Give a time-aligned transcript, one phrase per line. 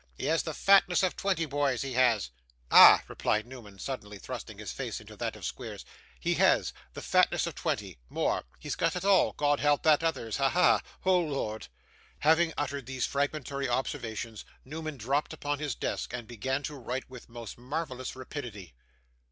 [0.15, 2.31] 'He has the fatness of twenty boys, he has.'
[2.71, 5.85] 'Ah!' replied Newman, suddenly thrusting his face into that of Squeers,
[6.19, 7.99] 'he has; the fatness of twenty!
[8.09, 8.45] more!
[8.57, 9.33] He's got it all.
[9.33, 10.37] God help that others.
[10.37, 10.49] Ha!
[10.49, 10.81] ha!
[11.05, 11.67] Oh Lord!'
[12.21, 17.29] Having uttered these fragmentary observations, Newman dropped upon his desk and began to write with
[17.29, 18.73] most marvellous rapidity.